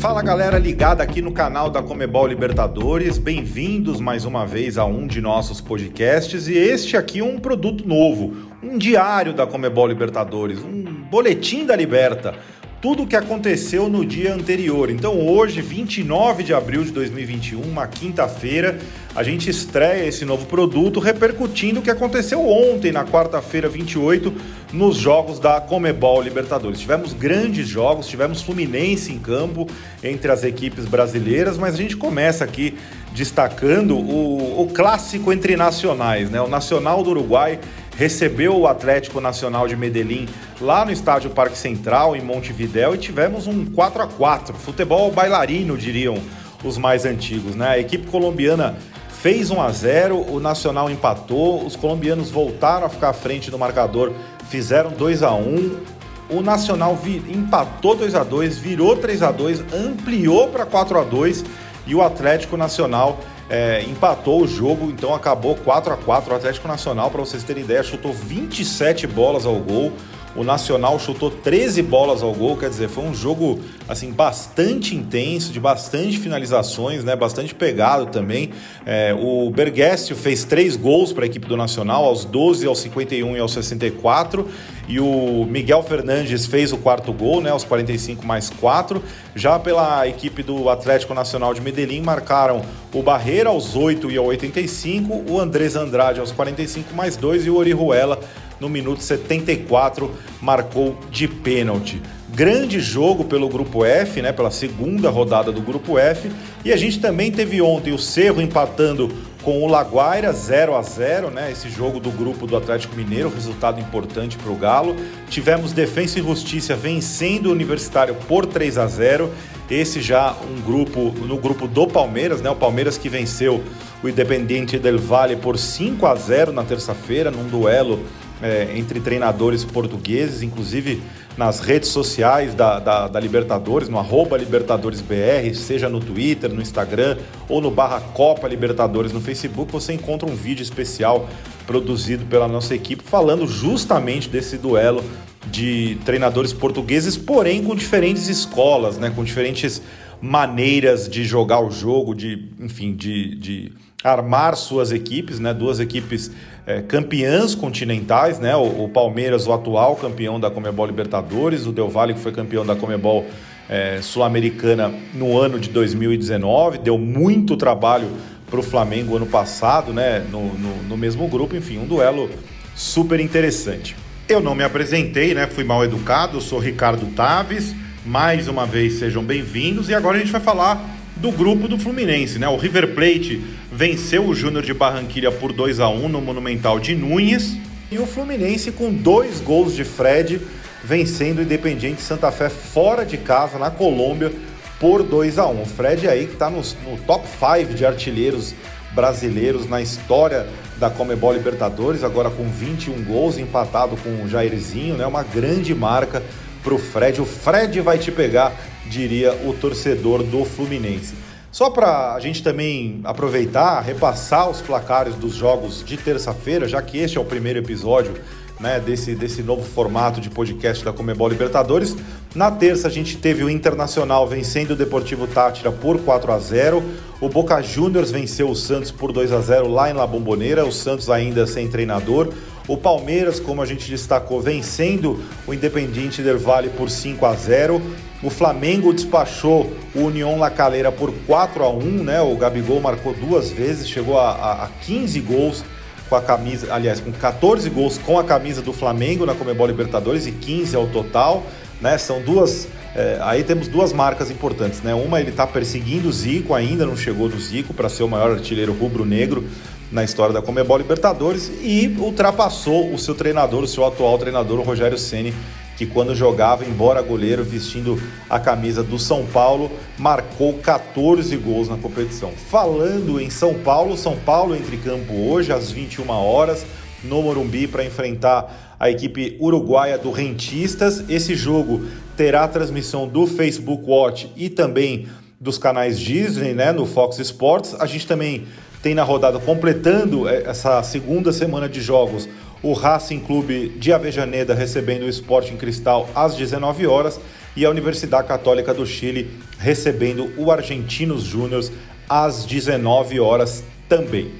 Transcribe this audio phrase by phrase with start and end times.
[0.00, 5.08] Fala galera ligada aqui no canal da Comebol Libertadores, bem-vindos mais uma vez a um
[5.08, 6.46] de nossos podcasts.
[6.46, 8.32] E este aqui é um produto novo,
[8.62, 12.36] um diário da Comebol Libertadores, um boletim da Liberta.
[12.80, 14.88] Tudo o que aconteceu no dia anterior.
[14.88, 18.78] Então, hoje, 29 de abril de 2021, uma quinta-feira,
[19.16, 24.32] a gente estreia esse novo produto repercutindo o que aconteceu ontem, na quarta-feira, 28,
[24.72, 26.78] nos jogos da Comebol Libertadores.
[26.78, 29.66] Tivemos grandes jogos, tivemos Fluminense em campo
[30.02, 32.76] entre as equipes brasileiras, mas a gente começa aqui
[33.12, 36.40] destacando o, o clássico entre nacionais, né?
[36.40, 37.58] O Nacional do Uruguai
[37.96, 40.28] recebeu o Atlético Nacional de Medellín
[40.60, 45.76] lá no estádio Parque Central, em Montevidéu, e tivemos um 4 a 4 futebol bailarino,
[45.76, 46.16] diriam
[46.62, 47.54] os mais antigos.
[47.56, 47.68] Né?
[47.68, 48.76] A equipe colombiana
[49.20, 53.58] fez 1 a 0 o Nacional empatou, os colombianos voltaram a ficar à frente do
[53.58, 54.12] marcador,
[54.48, 55.98] fizeram 2 a 1
[56.30, 61.44] o Nacional empatou 2 a 2 virou 3 a 2 ampliou para 4 a 2
[61.86, 66.68] e o Atlético Nacional é, empatou o jogo, então acabou 4 a 4 O Atlético
[66.68, 69.92] Nacional, para vocês terem ideia, chutou 27 bolas ao gol.
[70.38, 73.58] O Nacional chutou 13 bolas ao gol, quer dizer, foi um jogo
[73.88, 77.16] assim bastante intenso, de bastante finalizações, né?
[77.16, 78.50] Bastante pegado também.
[78.86, 83.36] É, o Bergestio fez três gols para a equipe do Nacional, aos 12, aos 51
[83.36, 84.48] e aos 64.
[84.86, 87.50] E o Miguel Fernandes fez o quarto gol, né?
[87.50, 89.02] Aos 45 mais 4.
[89.34, 92.62] Já pela equipe do Atlético Nacional de Medellín, marcaram
[92.94, 97.50] o Barreira aos 8 e aos 85, o Andrés Andrade aos 45 mais 2 e
[97.50, 98.20] o Orihuela
[98.60, 102.00] no minuto 74 marcou de pênalti.
[102.30, 106.30] Grande jogo pelo grupo F, né, pela segunda rodada do grupo F,
[106.64, 109.10] e a gente também teve ontem o Cerro empatando
[109.42, 111.50] com o Laguaira 0 a 0, né?
[111.50, 114.94] Esse jogo do grupo do Atlético Mineiro, resultado importante para o Galo.
[115.30, 119.30] Tivemos Defensa e Justiça vencendo o Universitário por 3 a 0.
[119.70, 122.50] Esse já um grupo no grupo do Palmeiras, né?
[122.50, 123.62] O Palmeiras que venceu
[124.02, 128.00] o Independiente del Valle por 5 a 0 na terça-feira num duelo
[128.42, 131.02] é, entre treinadores portugueses, inclusive
[131.36, 137.16] nas redes sociais da, da, da, Libertadores, no arroba LibertadoresBR, seja no Twitter, no Instagram
[137.48, 141.28] ou no barra Copa Libertadores no Facebook, você encontra um vídeo especial
[141.66, 145.04] produzido pela nossa equipe falando justamente desse duelo
[145.46, 149.80] de treinadores portugueses, porém com diferentes escolas, né, com diferentes
[150.20, 155.52] maneiras de jogar o jogo, de, enfim, de, de armar suas equipes, né?
[155.54, 156.30] Duas equipes
[156.66, 158.54] é, campeãs continentais, né?
[158.56, 162.64] O, o, Palmeiras, o atual campeão da Comebol Libertadores, o Del Valle que foi campeão
[162.64, 163.26] da Comebol
[163.68, 168.08] é, Sul-Americana no ano de 2019, deu muito trabalho
[168.50, 170.20] para o Flamengo ano passado, né?
[170.30, 172.30] No, no, no mesmo grupo, enfim, um duelo
[172.74, 173.94] super interessante.
[174.28, 175.46] Eu não me apresentei, né?
[175.46, 177.74] Fui mal educado, sou Ricardo Taves.
[178.06, 180.82] Mais uma vez sejam bem-vindos e agora a gente vai falar
[181.16, 182.48] do grupo do Fluminense, né?
[182.48, 183.42] O River Plate
[183.72, 187.56] venceu o Júnior de Barranquilha por 2 a 1 no Monumental de Núñez
[187.90, 190.40] e o Fluminense com dois gols de Fred
[190.84, 194.32] vencendo o Independiente Santa Fé fora de casa na Colômbia
[194.78, 195.62] por 2 a 1.
[195.62, 198.54] O Fred aí que está no, no top 5 de artilheiros
[198.94, 205.04] brasileiros na história da Comebol Libertadores, agora com 21 gols, empatado com o Jairzinho, né?
[205.04, 206.22] Uma grande marca
[206.62, 207.20] para o Fred.
[207.20, 208.52] O Fred vai te pegar
[208.88, 211.14] diria o torcedor do Fluminense.
[211.50, 216.98] Só para a gente também aproveitar, repassar os placares dos jogos de terça-feira, já que
[216.98, 218.14] este é o primeiro episódio
[218.60, 221.96] né, desse, desse novo formato de podcast da Comebol Libertadores.
[222.34, 226.82] Na terça a gente teve o Internacional vencendo o Deportivo Tátira por 4 a 0.
[227.20, 230.72] O Boca Juniors venceu o Santos por 2 a 0 lá em La Bombonera, o
[230.72, 232.32] Santos ainda sem treinador.
[232.68, 237.80] O Palmeiras, como a gente destacou, vencendo o Independiente del Valle por 5 a 0.
[238.22, 242.20] O Flamengo despachou o União La Calera por 4 a 1, né?
[242.20, 245.64] O Gabigol marcou duas vezes, chegou a, a, a 15 gols
[246.08, 250.26] com a camisa, aliás, com 14 gols com a camisa do Flamengo na Comebol Libertadores
[250.26, 251.44] e 15 ao total,
[251.80, 251.98] né?
[251.98, 254.94] São duas é, aí temos duas marcas importantes, né?
[254.94, 258.32] Uma ele está perseguindo o Zico, ainda não chegou do Zico para ser o maior
[258.32, 259.44] artilheiro rubro-negro
[259.92, 264.62] na história da Comebol Libertadores e ultrapassou o seu treinador, o seu atual treinador, o
[264.62, 265.32] Rogério Ceni,
[265.78, 271.76] que quando jogava, embora goleiro, vestindo a camisa do São Paulo, marcou 14 gols na
[271.76, 272.32] competição.
[272.32, 276.66] Falando em São Paulo, São Paulo entre campo hoje às 21 horas
[277.04, 281.08] no Morumbi para enfrentar a equipe uruguaia do Rentistas.
[281.08, 281.86] Esse jogo
[282.16, 285.06] terá transmissão do Facebook Watch e também
[285.40, 287.76] dos canais Disney, né, no Fox Sports.
[287.78, 288.46] A gente também
[288.82, 292.28] tem na rodada, completando é, essa segunda semana de jogos,
[292.62, 297.20] o Racing Clube de Avejaneda recebendo o Sporting Cristal às 19 horas
[297.56, 301.64] e a Universidade Católica do Chile recebendo o Argentinos Júnior
[302.08, 304.32] às 19 horas também.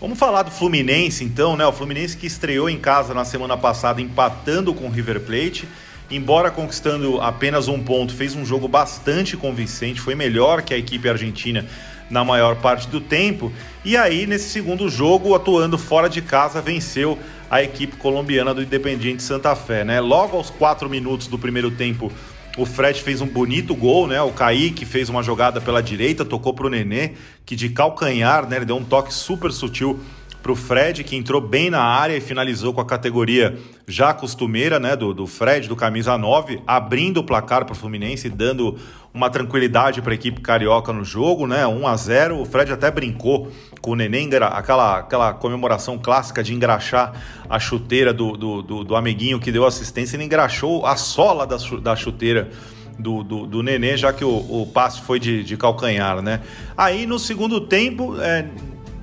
[0.00, 1.66] Vamos falar do Fluminense então, né?
[1.66, 5.66] O Fluminense que estreou em casa na semana passada empatando com o River Plate,
[6.10, 11.08] embora conquistando apenas um ponto, fez um jogo bastante convincente, foi melhor que a equipe
[11.08, 11.66] argentina
[12.10, 13.52] na maior parte do tempo.
[13.84, 17.18] E aí, nesse segundo jogo, atuando fora de casa, venceu
[17.54, 20.00] a equipe colombiana do Independiente Santa Fé, né?
[20.00, 22.10] Logo aos quatro minutos do primeiro tempo,
[22.58, 24.20] o Fred fez um bonito gol, né?
[24.20, 27.12] O Kaique fez uma jogada pela direita, tocou pro Nenê,
[27.46, 28.56] que de calcanhar, né?
[28.56, 30.00] Ele deu um toque super sutil
[30.44, 33.58] pro Fred, que entrou bem na área e finalizou com a categoria
[33.88, 34.94] já costumeira, né?
[34.94, 38.76] Do, do Fred, do camisa 9, abrindo o placar pro Fluminense, dando
[39.14, 41.66] uma tranquilidade para a equipe carioca no jogo, né?
[41.66, 43.50] 1 a 0 O Fred até brincou
[43.80, 47.14] com o Neném, aquela, aquela comemoração clássica de engraxar
[47.48, 50.14] a chuteira do, do, do, do amiguinho que deu assistência.
[50.14, 52.50] Ele engraxou a sola da, da chuteira
[52.98, 56.42] do, do, do Nenê, já que o, o passe foi de, de calcanhar, né?
[56.76, 58.20] Aí no segundo tempo.
[58.20, 58.44] É,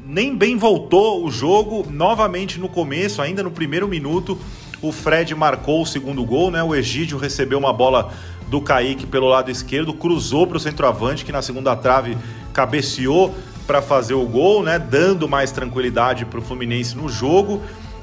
[0.05, 4.37] nem bem voltou o jogo, novamente no começo, ainda no primeiro minuto,
[4.81, 6.63] o Fred marcou o segundo gol, né?
[6.63, 8.11] O Egídio recebeu uma bola
[8.47, 12.17] do Kaique pelo lado esquerdo, cruzou para o centroavante, que na segunda trave
[12.51, 13.33] cabeceou
[13.67, 14.79] para fazer o gol, né?
[14.79, 17.61] Dando mais tranquilidade para o Fluminense no jogo,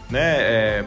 [0.09, 0.37] né?
[0.41, 0.85] É,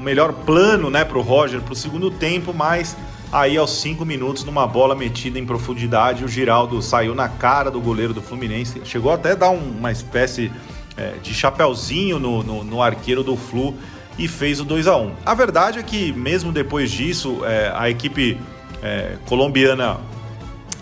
[0.00, 2.96] melhor plano, né, para o Roger para o segundo tempo, mas
[3.32, 7.80] aí aos cinco minutos, numa bola metida em profundidade, o Giraldo saiu na cara do
[7.80, 10.50] goleiro do Fluminense, chegou até a dar um, uma espécie
[10.96, 13.74] é, de chapéuzinho no, no, no, arqueiro do Flu
[14.18, 17.88] e fez o 2 a 1 A verdade é que, mesmo depois disso, é, a
[17.88, 18.38] equipe
[18.82, 19.98] é, colombiana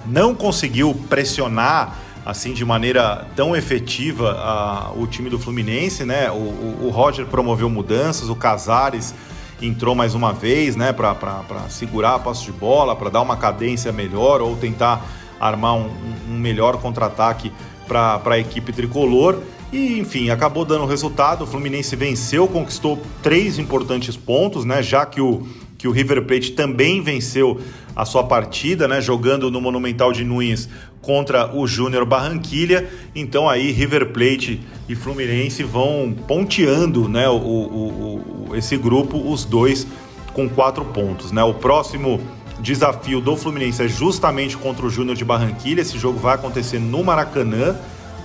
[0.06, 6.28] não conseguiu pressionar assim de maneira tão efetiva a, o time do Fluminense, né?
[6.30, 9.14] O, o, o, Roger promoveu mudanças, o Casares
[9.60, 10.92] entrou mais uma vez, né?
[10.92, 15.04] Para segurar a posse de bola, para dar uma cadência melhor ou tentar
[15.40, 15.90] armar um,
[16.28, 17.52] um melhor contra-ataque
[17.86, 19.40] para a equipe tricolor.
[19.72, 21.44] E enfim, acabou dando resultado.
[21.44, 24.82] O Fluminense venceu, conquistou três importantes pontos, né?
[24.82, 25.46] Já que o
[25.78, 27.60] que o River Plate também venceu
[27.94, 30.68] a sua partida, né, jogando no Monumental de Nunes
[31.00, 32.88] contra o Júnior Barranquilha.
[33.14, 39.44] Então aí River Plate e Fluminense vão ponteando, né, o, o, o, esse grupo, os
[39.44, 39.86] dois
[40.32, 41.42] com quatro pontos, né?
[41.42, 42.20] O próximo
[42.60, 45.80] desafio do Fluminense é justamente contra o Júnior de Barranquilha.
[45.80, 47.74] Esse jogo vai acontecer no Maracanã,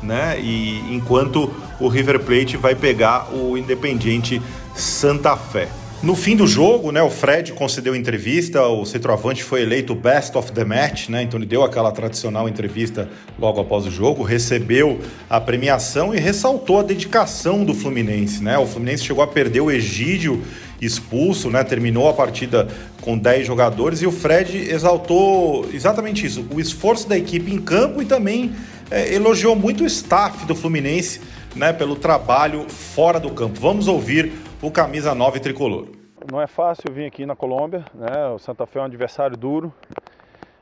[0.03, 0.39] né?
[0.39, 4.41] E enquanto o River Plate vai pegar o Independiente
[4.75, 5.69] Santa Fé.
[6.03, 10.51] No fim do jogo, né, o Fred concedeu entrevista, o centroavante foi eleito Best of
[10.51, 13.07] the Match, né, então ele deu aquela tradicional entrevista
[13.37, 14.99] logo após o jogo, recebeu
[15.29, 18.41] a premiação e ressaltou a dedicação do Fluminense.
[18.41, 18.57] Né?
[18.57, 20.41] O Fluminense chegou a perder o Egídio
[20.81, 22.67] expulso, né, terminou a partida
[22.99, 28.01] com 10 jogadores e o Fred exaltou exatamente isso, o esforço da equipe em campo
[28.01, 28.53] e também
[28.89, 31.21] é, elogiou muito o staff do Fluminense
[31.55, 33.59] né, pelo trabalho fora do campo.
[33.59, 34.31] Vamos ouvir
[34.61, 35.87] o camisa 9 tricolor.
[36.31, 38.27] Não é fácil vir aqui na Colômbia, né?
[38.27, 39.73] O Santa Fé é um adversário duro.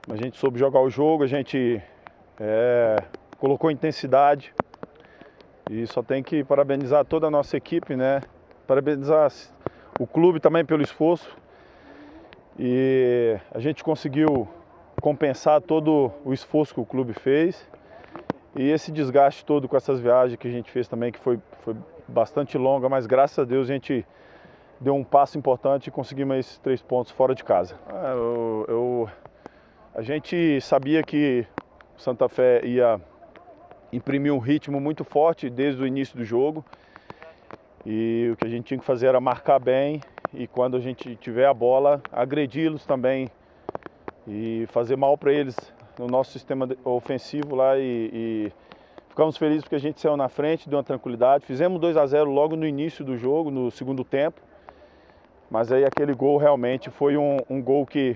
[0.10, 1.81] A gente soube jogar o jogo, a gente
[2.40, 2.96] é,
[3.38, 4.54] colocou intensidade
[5.69, 8.22] e só tem que parabenizar toda a nossa equipe, né?
[8.66, 9.30] Parabenizar
[10.00, 11.36] o clube também pelo esforço.
[12.57, 14.48] E a gente conseguiu
[15.01, 17.68] compensar todo o esforço que o clube fez
[18.56, 21.75] e esse desgaste todo com essas viagens que a gente fez também, que foi, foi
[22.10, 24.06] bastante longa, mas graças a Deus a gente
[24.80, 27.75] deu um passo importante e conseguimos esses três pontos fora de casa.
[27.89, 29.10] É, eu, eu,
[29.94, 31.46] a gente sabia que
[31.98, 33.00] Santa Fé ia
[33.92, 36.63] imprimir um ritmo muito forte desde o início do jogo
[37.86, 40.01] e o que a gente tinha que fazer era marcar bem
[40.34, 43.30] e quando a gente tiver a bola, agredi-los também
[44.28, 48.51] e fazer mal para eles no nosso sistema ofensivo lá e, e
[49.20, 51.46] Ficamos felizes porque a gente saiu na frente, deu uma tranquilidade.
[51.46, 54.40] Fizemos 2 a 0 logo no início do jogo, no segundo tempo.
[55.52, 58.16] Mas aí aquele gol realmente foi um, um gol que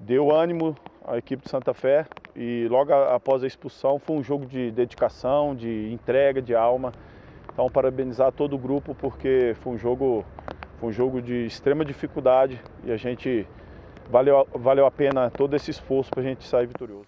[0.00, 0.74] deu ânimo
[1.06, 2.06] à equipe de Santa Fé.
[2.34, 6.90] E logo após a expulsão foi um jogo de dedicação, de entrega, de alma.
[7.52, 10.24] Então parabenizar todo o grupo porque foi um jogo,
[10.80, 13.46] foi um jogo de extrema dificuldade e a gente
[14.10, 17.06] valeu, valeu a pena todo esse esforço para a gente sair vitorioso.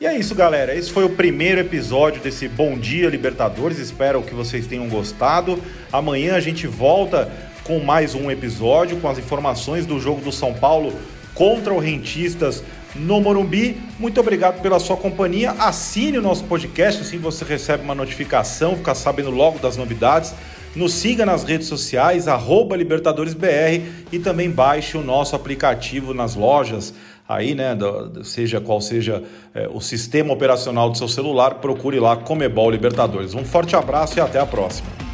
[0.00, 0.74] E é isso, galera.
[0.74, 3.78] Esse foi o primeiro episódio desse Bom Dia Libertadores.
[3.78, 5.58] Espero que vocês tenham gostado.
[5.90, 7.30] Amanhã a gente volta
[7.64, 10.92] com mais um episódio com as informações do jogo do São Paulo
[11.34, 12.62] contra o Rentistas
[12.94, 13.76] no Morumbi.
[13.98, 15.52] Muito obrigado pela sua companhia.
[15.52, 20.34] Assine o nosso podcast, assim você recebe uma notificação, fica sabendo logo das novidades.
[20.76, 22.28] Nos siga nas redes sociais,
[22.76, 26.92] LibertadoresBR e também baixe o nosso aplicativo nas lojas
[27.28, 27.74] aí, né,
[28.22, 29.22] seja qual seja
[29.54, 33.34] é, o sistema operacional do seu celular, procure lá Comebol Libertadores.
[33.34, 35.05] Um forte abraço e até a próxima.